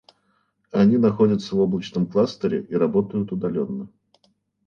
Они 0.71 0.97
находятся 0.97 1.55
в 1.55 1.59
облачном 1.59 2.07
кластере 2.07 2.63
и 2.63 2.73
работают 2.75 3.31
удаленно 3.31 3.87